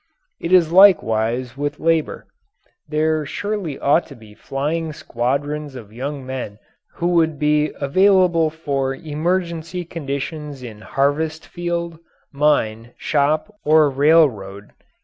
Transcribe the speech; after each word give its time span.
It 0.39 0.51
is 0.51 0.71
likewise 0.71 1.55
with 1.55 1.79
Labour. 1.79 2.25
There 2.89 3.23
surely 3.23 3.77
ought 3.77 4.07
to 4.07 4.15
be 4.15 4.33
flying 4.33 4.93
squadrons 4.93 5.75
of 5.75 5.93
young 5.93 6.25
men 6.25 6.57
who 6.95 7.05
would 7.09 7.37
be 7.37 7.71
available 7.79 8.49
for 8.49 8.95
emergency 8.95 9.85
conditions 9.85 10.63
in 10.63 10.79
harvest 10.81 11.45
field, 11.45 11.99
mine, 12.33 12.93
shop, 12.97 13.53
or 13.63 13.91
railroad. 13.91 14.71